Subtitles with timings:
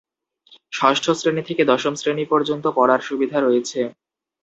[0.73, 3.79] ষষ্ঠ শ্রেণি থেকে দশম শ্রেণি পর্যন্ত পড়ার সুবিধা রয়েছে।